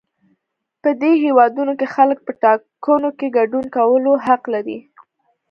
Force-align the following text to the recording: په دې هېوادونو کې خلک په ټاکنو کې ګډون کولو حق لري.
په 0.81 0.89
دې 1.01 1.11
هېوادونو 1.23 1.73
کې 1.79 1.87
خلک 1.95 2.17
په 2.23 2.31
ټاکنو 2.41 3.09
کې 3.17 3.27
ګډون 3.37 3.65
کولو 3.77 4.11
حق 4.25 4.43
لري. 4.53 4.77